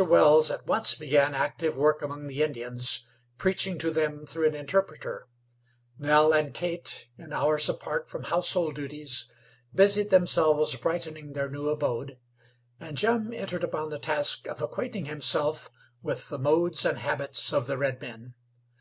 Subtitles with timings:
[0.00, 3.04] Wells at once began active work among the Indians,
[3.36, 5.26] preaching to them through an interpreter;
[5.98, 9.28] Nell and Kate, in hours apart from household duties,
[9.74, 12.16] busied themselves brightening their new abode,
[12.78, 15.68] and Jim entered upon the task of acquainting himself
[16.00, 18.34] with the modes and habits of the redmen.